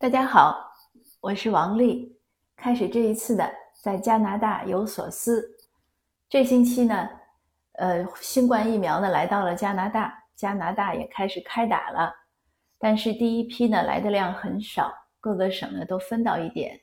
[0.00, 0.56] 大家好，
[1.20, 2.16] 我是王丽。
[2.56, 5.44] 开始这一次的在加拿大有所思。
[6.28, 7.08] 这星期呢，
[7.72, 12.14] 呃，新冠疫苗呢来到了加拿大，加拿大也开始开打了。
[12.78, 16.78] 但是第一批呢来的量很少，各个省呢都分到一点。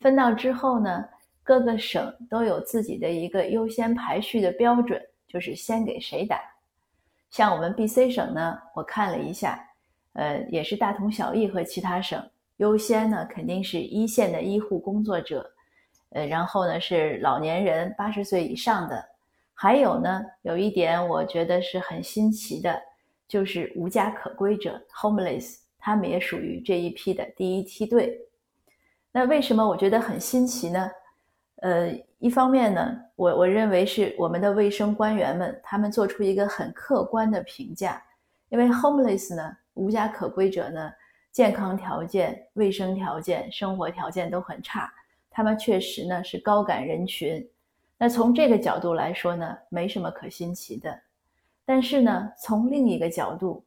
[0.00, 1.02] 分到之后呢，
[1.42, 6.38] 各个省都有自己的一个优先排序的标准，就是先给谁打。
[7.30, 9.66] 像我们 B.C 省呢，我看了一下，
[10.12, 12.22] 呃，也是大同小异和其他省。
[12.60, 15.50] 优先呢，肯定是一线的医护工作者，
[16.10, 19.02] 呃，然后呢是老年人，八十岁以上的，
[19.54, 22.78] 还有呢，有一点我觉得是很新奇的，
[23.26, 28.20] 就是无家可归者 （homeless），他们也属于这一批的第一梯队。
[29.10, 30.90] 那为什么我觉得很新奇呢？
[31.62, 38.02] 呃，一方面呢，我我认为是我们的卫生官员们，他们做出一个很客观的评价，
[38.50, 40.92] 因为 homeless 呢，无家可归者呢。
[41.32, 44.92] 健康条件、卫生条件、生活条件都很差，
[45.30, 47.48] 他们确实呢是高感人群。
[47.96, 51.00] 那从这个角度来说呢，没什么可新奇的。
[51.64, 53.64] 但是呢，从另一个角度，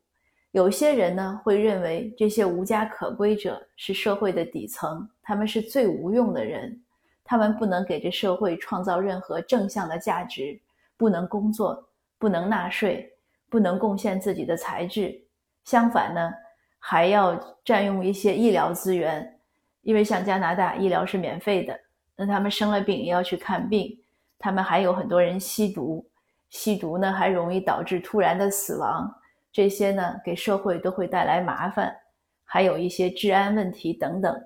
[0.51, 6.77] 有些人呢会认为这些无家可归者是社会的底层，他们是最无用的人，
[7.23, 10.59] 他们不能给这社会创造任何正向的价值，
[10.97, 13.09] 不能工作，不能纳税，
[13.49, 15.17] 不能贡献自己的才智。
[15.63, 16.33] 相反呢。
[16.85, 19.39] 还要占用一些医疗资源，
[19.83, 21.79] 因为像加拿大医疗是免费的，
[22.13, 23.97] 那他们生了病也要去看病。
[24.37, 26.05] 他们还有很多人吸毒，
[26.49, 29.09] 吸毒呢还容易导致突然的死亡，
[29.49, 31.95] 这些呢给社会都会带来麻烦，
[32.43, 34.43] 还有一些治安问题等等。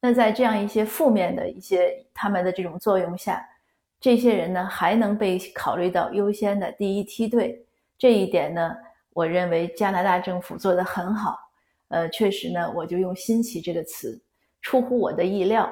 [0.00, 3.44] 那在这样一些负面的一些他们的这种作用下，
[3.98, 7.66] 这些人呢还能被考虑到优先的第一梯队，
[7.98, 8.76] 这一点呢。
[9.18, 11.36] 我认为加拿大政府做得很好，
[11.88, 14.22] 呃，确实呢，我就用“新奇”这个词，
[14.62, 15.68] 出乎我的意料。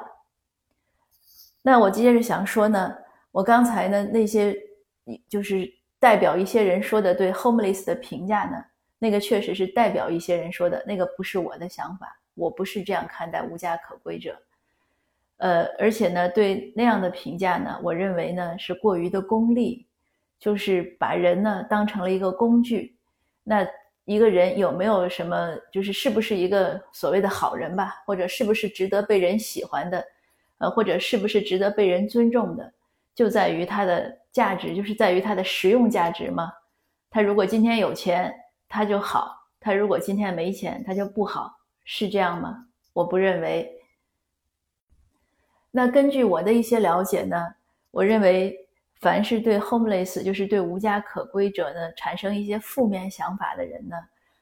[1.62, 2.92] 那我接着想说呢，
[3.30, 4.52] 我刚才呢那些，
[5.29, 8.57] 就是代表一些人说的对 homeless 的评价呢，
[8.98, 14.36] 那个确实是代表一些人说的，那个不是我的想法，我不是这样看待无家可归者。
[15.36, 19.86] 呃，而且呢，对那样的评价呢，我认为呢是过于的功利，
[20.40, 22.95] 就是把人呢当成了一个工具。
[23.48, 23.64] 那
[24.07, 30.05] 一个人有没有什么，就是是不是一个所谓的好人吧，或者是不是值得被人喜欢的，
[30.58, 32.73] 呃，或者是不是值得被人尊重的，
[33.14, 36.52] 就在于他的价值，就是在于他的实用价值吗？
[37.08, 38.34] 他如果今天有钱，
[38.68, 39.29] 他就好；
[39.61, 42.67] 他如果今天没钱，他就不好，是这样吗？
[42.92, 43.73] 我不认为。
[45.70, 47.55] 那根据我的一些了解呢，
[47.92, 48.65] 我认为。
[49.01, 53.96] 凡是对 homeless，就是对无家可归者呢，产生一些负面想法的人呢，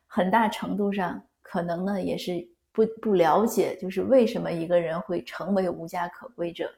[0.06, 6.72] 很大程度上可能呢也是不不了解，就是为什么一个人会成为无家可归者。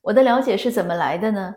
[0.00, 1.54] 我的了解是怎么来的呢？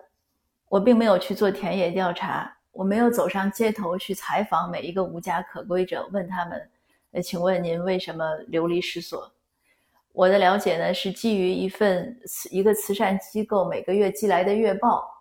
[0.69, 6.69] 我并没有去做田野调查，我没有走上街头去采访每一个无家可归者，问他们，
[7.13, 9.31] 呃，请问您为什么流离失所？
[10.13, 12.15] 我的了解呢是基于一份
[12.51, 15.14] 一个慈善机构每个月寄来的月报。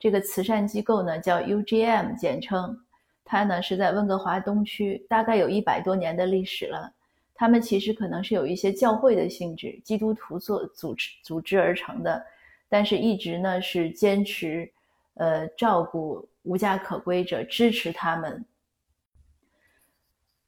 [0.00, 2.76] 这个慈善机构呢叫 UGM，简称，
[3.22, 6.90] 它呢是在温哥华东区，大概有一百多年的历史了。
[7.34, 12.24] 他们其实可能是有一些教会的性质，基督徒做组织组织而成的，
[12.68, 14.70] 但是一直呢是坚持，
[15.14, 18.44] 呃，照顾无家可归者，支持他们。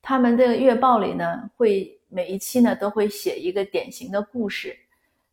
[0.01, 4.77] 他们的月报里呢会每一期呢都会写一个典型的故事。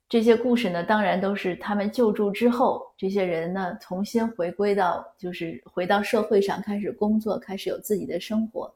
[0.09, 8.73] 这些故事呢，当然都是他们救助之后，这些人呢重新回归到，就是回到社会上开始工作，开始有自己的生活。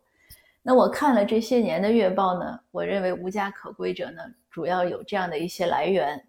[0.62, 4.22] 那我看了这些年的月报呢，我认为无家可归者呢，
[4.52, 6.24] 主要有这样的一些来源。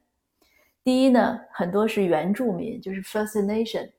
[0.82, 3.90] 第一呢，很多是原住民，就是 First Nation。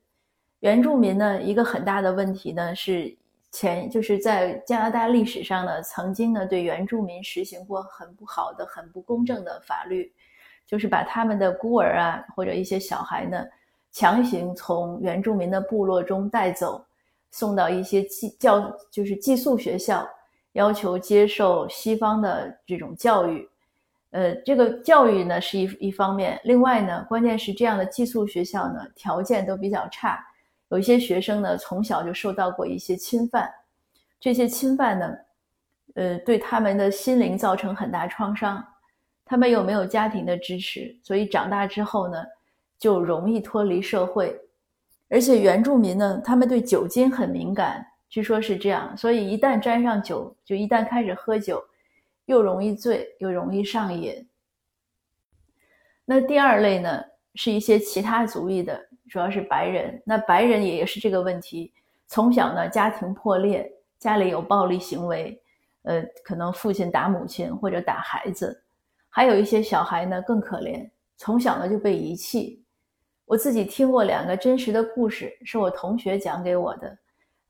[0.58, 3.16] 原住民呢，一个很大的问题呢是
[3.52, 10.12] 前就是在加拿大历史上呢，曾经呢对原住民实行过很不好的、很不公正的法律。
[10.66, 13.44] 就是把他们的孤儿啊，或者一些小孩呢，
[13.92, 16.84] 强行从原住民的部落中带走，
[17.30, 20.08] 送到一些寄教，就是寄宿学校，
[20.52, 23.48] 要求接受西方的这种教育。
[24.10, 30.18] 呃，这个教育呢是一一方面，另外呢，关键是这样的寄宿学校呢条件都比较差，
[30.68, 33.48] 有一些学生呢从小就受到过一些侵犯，
[34.18, 35.14] 这些侵犯呢，
[35.94, 38.64] 呃，对他们的心灵造成很大创伤。
[39.26, 42.24] 他们又没有家庭的支持，所以长大之后呢，
[42.78, 44.40] 就容易脱离社会。
[45.10, 51.62] 而且原住民呢，他们对酒精很敏感，据说是这样，所以一旦沾上酒，就一旦开始喝酒，
[52.26, 54.26] 又容易醉，又容易上瘾。
[56.04, 57.02] 那第二类呢，
[57.34, 58.80] 是一些其他族裔的，
[59.10, 60.00] 主要是白人。
[60.04, 61.72] 那白人也是这个问题，
[62.06, 63.68] 从小呢家庭破裂，
[63.98, 65.40] 家里有暴力行为，
[65.82, 68.62] 呃，可能父亲打母亲或者打孩子，
[69.16, 70.86] 还有一些小孩呢更可怜，
[71.16, 72.62] 从小呢就被遗弃。
[73.24, 76.98] 我自己听过两个真实的故事，是我同学讲给我的，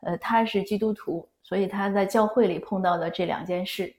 [0.02, 3.92] 呃，他是基督徒，所以他在教会里碰到的这两件事。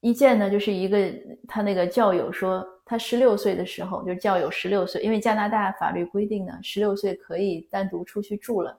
[0.00, 1.12] 一件呢，就是一个
[1.46, 8.74] 他那个教友说，他十六岁的时候，就是教友十六岁，因为加拿大法律规定呢，十六岁可以单独出去住了。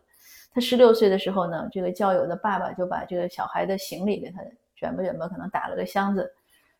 [0.51, 4.41] 他十六岁的时候呢，这个教友的爸爸就把这个小孩的行李给他
[4.75, 6.33] 卷吧卷吧，可能打了个箱子，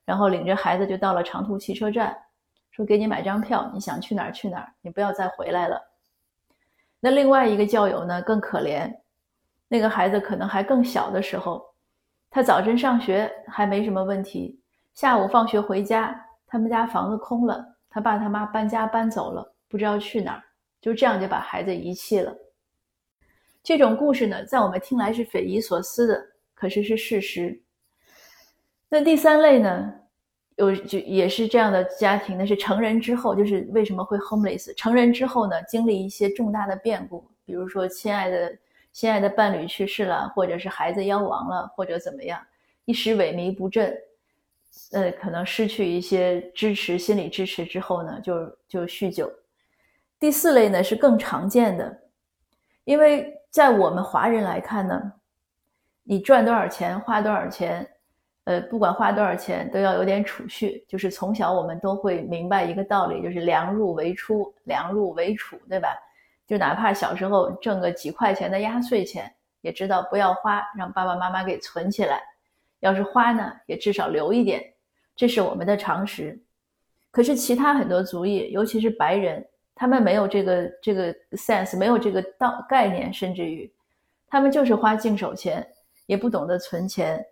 [0.10, 2.18] 然后领着孩子就到了长途汽车站，
[2.72, 5.80] 说给你买张票，你想去哪儿去哪儿，你不要再回来了。
[7.00, 8.92] 那另外一个教友呢更可怜，
[9.68, 11.64] 那个孩子可能还更小的时候。
[12.32, 14.60] 他早晨上学还没什么问题，
[14.96, 20.44] 下午放学回家，他们家房子空了，他爸他妈搬家搬走了，不知道去哪儿，
[20.82, 22.36] 就这样就把孩子遗弃了。
[23.62, 26.20] 这种故事呢，在我们听来是匪夷所思的，
[26.56, 27.62] 可是是事实。
[28.90, 29.94] 那第三类呢，
[30.56, 34.76] 有就也是这样的家庭那，是成人之后，就是为什么会 homeless？
[34.76, 38.58] 成人之后呢，经历一些重大的变故，比如说亲爱的。
[38.92, 42.42] 心爱的伴侣去世了，或者是孩子夭亡了，或者怎么样，
[42.86, 43.96] 一时萎靡不振，
[44.92, 49.32] 呃，可能失去一些支持、心理支持之后呢，就就酗酒。
[50.20, 52.00] 第四类呢是更常见的，
[52.84, 55.14] 因为在我们华人来看呢，
[56.04, 57.88] 你赚多少钱，花多少钱，
[58.50, 60.84] 呃，不管花多少钱，都要有点储蓄。
[60.88, 65.90] 就是从小我们都会明白一个道理，就是量入为出，量入为储，对吧？
[66.48, 69.32] 就哪怕小时候挣个几块钱的压岁钱，
[69.62, 72.20] 也知道不要花，让爸爸妈妈给存起来。
[72.80, 74.64] 要是花呢，也至少留一点，
[75.16, 76.42] 这是我们的常识。
[77.12, 83.72] 可是其他很多族裔，尤其是白人，他们没有这个这个 sense，没有这个道概念，甚至于
[84.28, 85.64] 他们就是花净手钱，
[86.08, 87.24] 也不懂得存钱。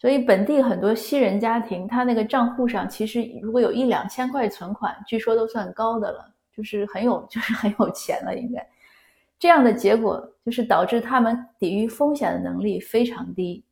[0.00, 6.34] 所以本地很多西人家庭，他那个账户上其实如果有一两千块存款，据说都算高的了。
[6.52, 8.68] 就是很有， 就是很有钱了，应该
[9.38, 13.64] 这样的结果就是导致他们抵御风险的能力非常低。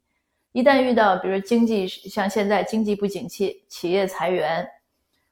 [0.52, 4.66] 一旦遇到，比如经济像现在经济不景气，企业裁员，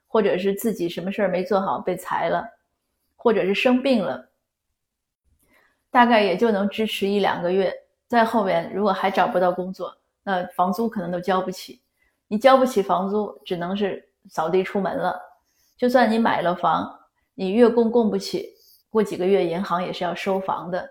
[0.07, 2.45] 或者是自己什么事儿没做好被裁了，
[3.15, 4.29] 或者是生病了，
[5.91, 7.73] 大概也就能支持一两个月。
[8.07, 11.81] 在后面如果还找不到工作，那房租可能都交不起。
[12.28, 15.17] 你交不起房租，只能是扫地出门了。
[15.78, 16.93] 就算你买了房。
[17.38, 18.55] 你月供供不起，
[18.88, 20.88] 过几个月银行也是要收房的，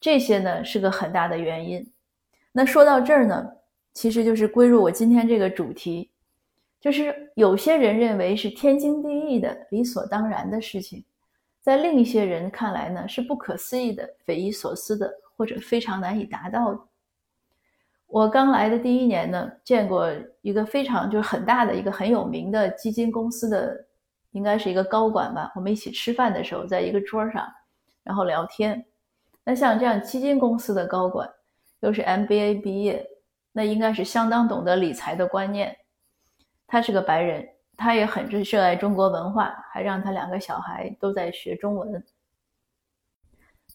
[0.00, 1.86] 这些呢是个很大的原因。
[2.52, 3.46] 那说到这儿呢，
[3.92, 6.10] 其实就是归入我今天这个主题，
[6.80, 11.04] 就是有些人认为是天经地义的、理所当然的事情，
[11.60, 16.80] 在另一些人看来呢是不可思议的、匪夷所思的，或者非常难以达到的。
[18.06, 20.08] 我刚来的第一年呢，见过
[20.42, 23.86] 一个非常就是很大的一个很有名的基金公司的。
[24.34, 25.52] 应该是一个高管吧。
[25.54, 27.46] 我们一起吃饭的时候，在一个桌上，
[28.02, 28.84] 然后聊天。
[29.44, 31.30] 那像这样基金公司的高管，
[31.82, 33.06] 又是 MBA 毕业，
[33.52, 35.76] 那应该是相当懂得理财的观念。
[36.66, 42.04] 他是个白人，他也很热爱中国文化，还让他两个小孩都在学中文。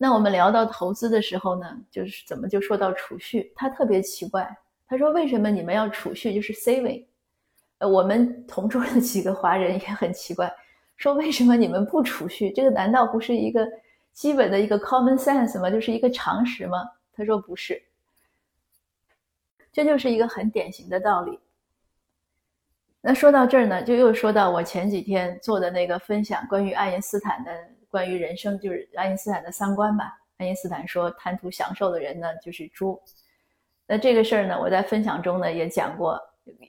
[0.01, 3.51] 那我们聊到投资的时候呢，就是怎么就说到储蓄？
[3.53, 4.49] 他特别奇怪，
[4.87, 6.33] 他说：“为什么你们要储蓄？
[6.33, 7.05] 就是 saving。”
[7.79, 10.49] 呃，我们同桌的几个华人也很奇怪，
[10.95, 12.49] 说为什么你们不储蓄？
[12.51, 13.67] 这个难道不是一个
[14.13, 15.69] 基本的一个 common sense 吗？
[15.69, 16.77] 就是一个常识吗？
[17.13, 17.83] 他说不是，
[19.73, 21.37] 这就是一个很典型的道理。
[23.01, 27.51] 那说到这儿呢，就又说到我前几天做的那个分享，关于爱因斯坦的
[27.89, 30.17] 关于人生，就是爱因斯坦的三观吧。
[30.37, 33.01] 爱因斯坦说，贪图享受的人呢就是猪。
[33.85, 36.19] 那这个事儿呢，我在分享中呢也讲过。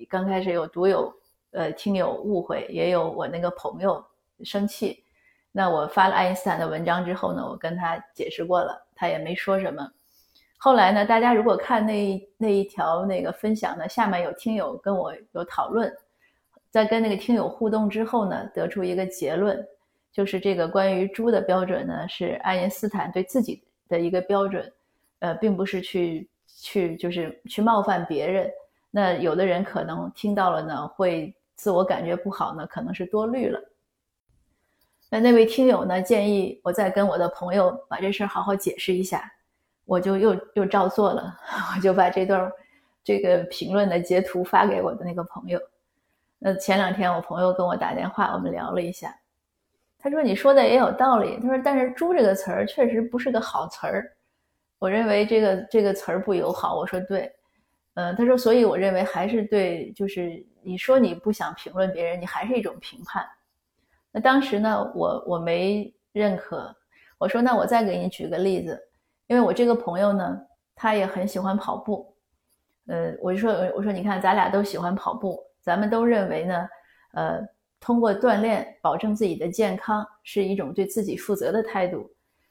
[0.08, 1.12] 刚开始有读友，
[1.52, 4.04] 呃，听友误会，也有我那个朋友
[4.44, 5.04] 生气。
[5.52, 9.90] 那我发了爱因斯坦的文章之后呢，我跟他解释过了，他也没说什么。
[10.58, 15.90] 后来呢，大家如果看那那一条那个分享呢，下面有听友跟我有讨论，
[16.70, 19.66] 在跟那个听友互动之后呢，得出一个结论，
[20.12, 24.73] 就是这个关于猪的标准呢，是爱因斯坦对自己的一个标准，
[25.21, 28.50] 呃，并不是去去就是去冒犯别人。
[28.90, 33.61] 那有的人可能听到了呢，会自我感觉不好呢，可能是多虑了。
[35.09, 39.33] 那那位听友呢，建议我再跟我的朋友把这事儿好好解释一下，
[39.85, 41.37] 我就又又照做了，
[41.76, 42.50] 我就把这段
[43.02, 45.61] 这个评论的截图发给我的那个朋友。
[46.38, 49.14] 那前两天我朋友跟我打电话，我们聊了一下，
[50.02, 51.38] 他说你说的也有道理。
[51.40, 54.11] 他说，但是“猪”这个词儿确实不是个好词儿，
[54.78, 56.76] 我认为这个这个词儿不友好。
[56.76, 57.30] 我说对，
[57.95, 63.25] 嗯，他说，所以我认为还是对，就是你说你不想评论别人，你还是一种评判。
[64.11, 66.75] 那当时呢，我我没认可，
[67.19, 68.80] 我说那我再给你举个例子，
[69.26, 70.40] 因为我这个朋友呢，
[70.75, 72.14] 他也很喜欢跑步，
[72.87, 75.42] 呃，我就说我说你看咱俩都喜欢跑步。
[75.62, 76.69] 咱们都认为呢，
[77.12, 77.38] 呃，
[77.80, 82.08] 通过锻炼保证自己的健康是一种对自己负责的态度。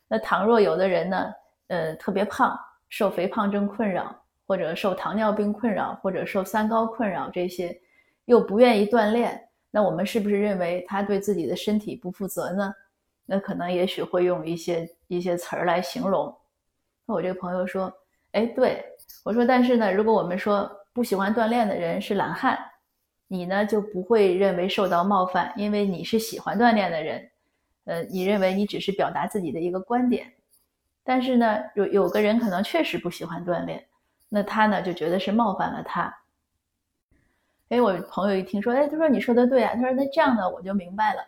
[0.08, 1.32] 那倘若有的人呢，
[1.68, 2.60] 呃，特别胖，
[2.90, 4.14] 受肥胖症困扰，
[4.48, 7.80] 或者受糖尿病困扰，或者受三高困扰，这些
[8.26, 12.74] 又不愿意锻炼，那我们是不是认为他对自己的身体不负责呢？
[13.26, 16.36] 那可能也许会用一些一些词儿来形容。
[17.06, 17.94] 那我这个朋友说，
[18.32, 18.84] 哎，对
[19.24, 22.58] 我说，但是呢，如果我们说不喜欢锻炼的人是懒汉。
[23.32, 27.30] 你呢就不会认为受到冒犯，因为你是喜欢锻炼的人，
[27.86, 30.34] 呃，你认为你只是表达自己的一个观点，
[31.04, 33.86] 但是呢，有有个人可能确实不喜欢锻炼，
[34.30, 36.12] 那他呢就觉得是冒犯了他。
[37.68, 41.22] 哎，我朋友一听说，哎，他说你说的对啊，他说那这样呢我就明白了。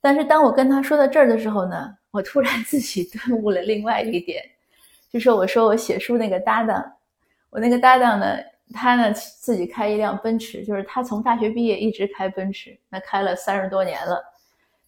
[0.00, 4.42] 但是当我跟他说到这儿的时候呢，我突然自己顿悟了另外一点，
[5.10, 6.82] 就说我说我写书那个搭档，
[7.50, 8.38] 我那个搭档呢。
[8.74, 14.22] 他呢自己开一辆奔驰，就是他从大学毕业一直开奔驰，那开了三十多年了。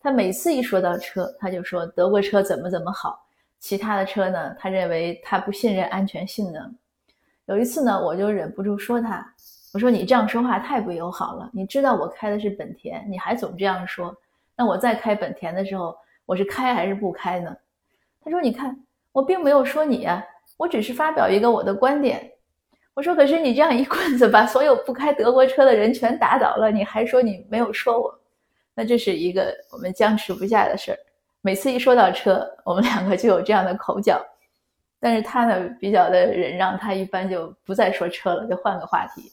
[0.00, 3.24] 他每次一说到车，他就说德国车怎么怎么好，
[3.58, 6.76] 其他的车呢，他认为他不信任安全性能。
[7.46, 9.24] 有一次呢，我就忍不住说他，
[9.72, 11.50] 我说你这样说话太不友好了。
[11.52, 14.14] 你知道我开的是本田，你还总这样说，
[14.54, 17.56] 那我在开本田的时候，我是开还是不开呢？
[18.22, 18.76] 他说你看，
[19.12, 20.24] 我并没有说你呀，
[20.56, 22.30] 我只是发表一个我的观点。
[22.98, 28.12] 我说，可是你这样一棍子把所有不开德国车的人全打倒了，你还说你没有说我？
[28.74, 30.98] 那这是一个我们僵持不下的事儿。
[31.40, 34.20] 每次一说到车，我们两个就有这样的口角。
[34.98, 39.30] 但是他呢，比较的忍让，他一般就不再说车了，就换个话题。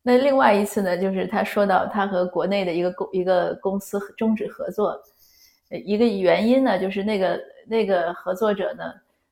[0.00, 4.98] 那另外一次呢，就是他说到他和国内的一个公一个公司终止合作，
[5.68, 8.82] 一个原因呢，就是那个那个合作者呢，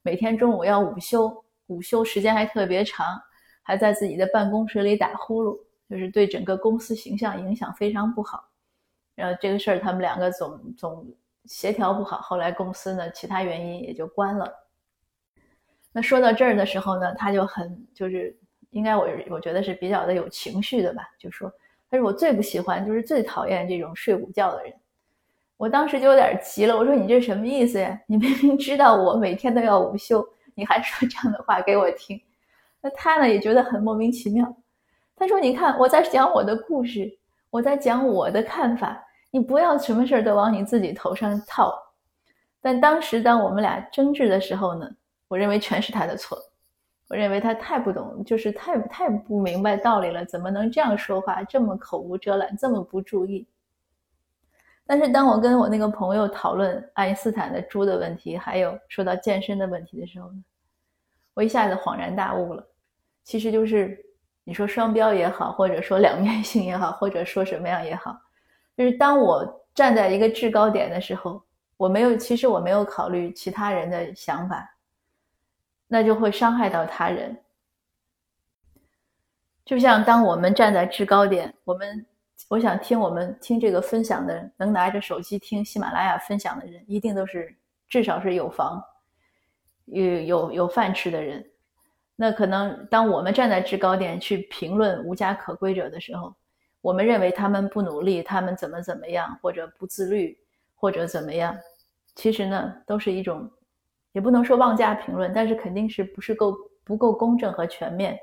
[0.03, 1.35] 每天中午要午休。
[1.67, 3.21] 午休时间还特别长，
[3.63, 8.49] 还在自己的办公室里打呼噜，就是对整个公司形象影响非常不好。
[9.15, 11.07] 然后这个事儿他们两个总总
[11.45, 14.53] 协调不好，后来公司呢其他原因也就关了。
[15.93, 18.37] 那说到这儿的时候呢，他就很就是
[18.71, 21.53] 应该我我觉得是比较的有情绪的吧，就说
[21.89, 24.75] 他说我最不喜欢就是最讨厌这种睡午觉的人。
[25.57, 27.99] 我当时就有点急了，我说你这什么意思呀？
[28.09, 30.29] 你明明知道我每天都要午休。
[30.55, 32.21] 你还说这样的话给我听，
[32.81, 34.57] 那他呢也觉得很莫名其妙。
[35.17, 37.19] 他说：“你看我在讲我的故事，
[37.51, 41.73] 我在讲我的看法，你不要什么事儿都往你自己头上套。”
[42.61, 44.91] 但当时当我们俩争执的时候呢，
[45.29, 46.39] 我认为全是他的错。
[47.09, 53.47] 我认为他太不懂，就是太太不明白道理了，怎么能这样说话，这么口无遮拦，这么不注意？
[54.87, 60.45] 但是当我跟我那个朋友讨论爱因斯坦的猪的问题，还有说到健身的问题的时候呢，
[61.33, 62.63] 我一下子恍然大悟了。
[63.23, 63.99] 其实就是
[64.45, 68.15] 你说双标也好，或者说两面性也好，或者说什么样也好，
[68.77, 71.43] 就是当我站在一个制高点的时候，
[71.79, 74.71] 我没有，其实我没有考虑其他人的想法，
[75.89, 77.35] 那就会伤害到他人。
[79.65, 82.05] 就像当我们站在制高点，我们。
[82.49, 87.57] 我想听我们听这个分享的，能拿着手机听喜马拉雅分享的人，一定都是
[87.89, 88.83] 至少是有房、
[89.87, 91.45] 有有有饭吃的人。
[92.17, 96.35] 那可能当我们站在制高点去评论无家可归者的时候，
[96.81, 100.39] 我们认为他们不努力，他们怎么怎么样，或者不自律，
[100.75, 101.57] 或者怎么样，
[102.15, 103.51] 其实呢，都是一种，
[104.13, 108.19] 也不能说妄加评论，但是肯定是不是够不够公正和全面。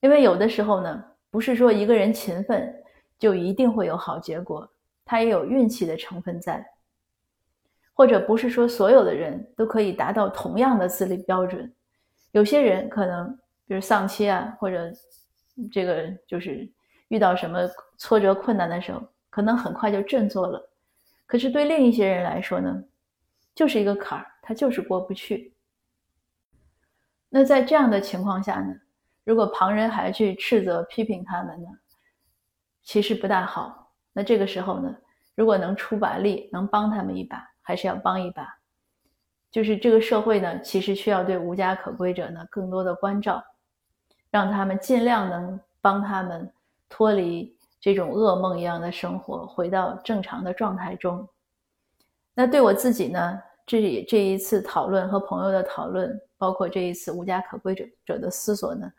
[0.00, 2.76] 因为有的时候呢，不是说一个人勤奋。
[3.20, 4.66] 就一定会有好结果，
[5.04, 6.66] 他也有运气的成分在，
[7.92, 11.70] 或者不是说所有的人都可以达到同样的自律标准，
[12.32, 13.30] 有些人可能
[13.66, 14.90] 比如丧妻啊，或者
[15.70, 16.66] 这个就是
[17.08, 17.68] 遇到什么
[17.98, 20.70] 挫折困难的时候，可能很快就振作了，
[21.26, 22.82] 可是对另一些人来说呢，
[23.54, 25.52] 就是一个坎儿，他就是过不去。
[27.28, 28.74] 那在这样的情况下呢，
[29.30, 31.68] 如果旁人还去斥责批评他们呢？
[32.82, 33.92] 其实不大好。
[34.12, 34.92] 那这个时候呢，
[35.36, 38.44] 如果能出把力，能帮他们一把，还是要帮一把。
[39.48, 43.40] 就是这个社会呢，其实需要对无家可归者呢更多的关照。
[44.32, 46.52] 让他们尽量能帮他们
[46.88, 51.24] 脱离这种噩梦一样的生活，回到正常的状态中。
[52.34, 53.40] 那对我自己呢？
[53.64, 58.90] 这里这一次讨论和朋友的讨论，包括这一次无家可归者者的思索呢，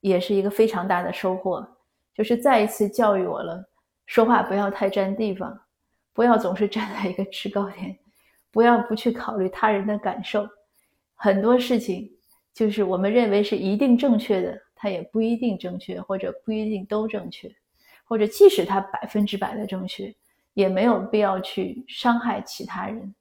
[0.00, 1.66] 也是一个非常大的收获，
[2.14, 3.64] 就是再一次教育我了：
[4.06, 5.58] 说话不要太占地方，
[6.12, 7.98] 不要总是站在一个制高点，
[8.50, 10.48] 不要不去考虑他人的感受。
[11.14, 12.10] 很多事情
[12.52, 17.50] 就是我们认为是一定正确的，它也不一定正确，或者不一定都正确，
[18.04, 20.14] 或者即使它百分之百的正确，
[20.54, 23.14] 也没有必要去伤害其他人。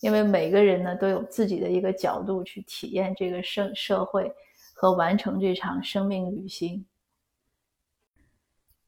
[0.00, 4.32] 因为每个人呢都有自己的一个角度去体验这个社社会
[4.82, 6.84] 和完成这场生命旅行。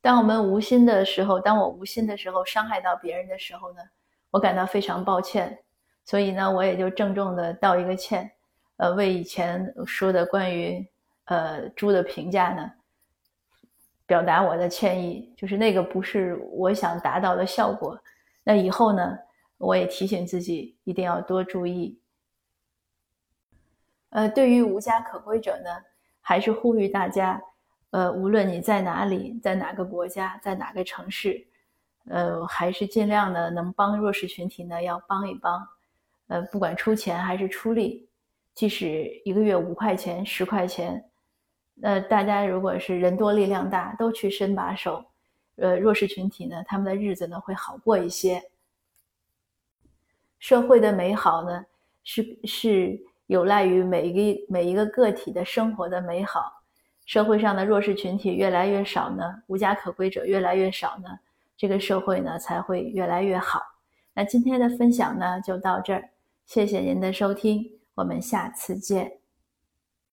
[0.01, 3.79] 当我们无心的时候，当我无心的时候伤害到别人的时候呢，
[4.33, 5.57] 我感到非常抱歉，
[6.05, 8.29] 所以呢，我也就郑重的道一个歉，
[8.79, 10.85] 呃，为以前说的关于
[11.27, 12.69] 呃猪的评价呢，
[14.05, 17.97] 表达我的歉意，就是那个不是我想达到的效果。
[18.43, 19.17] 那以后呢？
[19.59, 21.97] 我也提醒自己一定要多注意。
[24.15, 25.71] 呃，对于无家可归者呢，
[26.21, 27.43] 还是呼吁大家，
[27.91, 31.45] 呃，无论你在哪里，在哪个国家，在哪个城市，
[32.09, 35.67] 呃，还是尽量的能帮弱势群体呢，要帮一帮。
[36.29, 38.09] 呃，不管出钱还是出力，
[38.55, 41.05] 即使一个月五块钱、十块钱，
[41.83, 45.05] 呃，大家如果是人多力量大，都去伸把手，
[45.57, 48.41] 呃，弱势群体呢，他们的日子呢会好过一些。
[50.39, 51.67] 社会的美好呢，
[52.05, 56.53] 是是有赖于每一个每一个个体的生活的美好。
[57.07, 61.09] 社会上的弱势群体越来越少呢，无家可归者越来越少呢，
[61.57, 63.61] 这个社会呢才会越来越好。
[64.15, 66.09] 那今天的分享呢就到这儿，
[66.47, 67.63] 谢谢您的收听，
[67.95, 69.24] 我们下次见。